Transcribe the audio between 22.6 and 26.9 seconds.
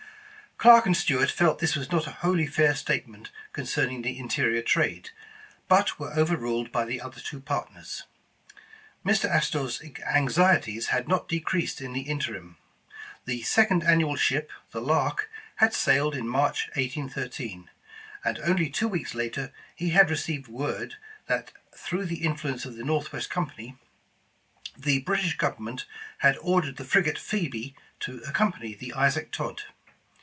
of the North west Company, the British Government had ordered the